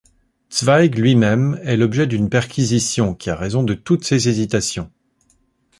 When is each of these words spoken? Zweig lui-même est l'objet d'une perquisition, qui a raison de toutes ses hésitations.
Zweig 0.51 0.97
lui-même 0.97 1.59
est 1.63 1.77
l'objet 1.77 2.07
d'une 2.07 2.27
perquisition, 2.31 3.13
qui 3.13 3.29
a 3.29 3.35
raison 3.35 3.61
de 3.61 3.75
toutes 3.75 4.03
ses 4.03 4.29
hésitations. 4.29 4.89